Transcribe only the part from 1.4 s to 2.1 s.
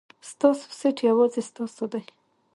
ستاسو دی.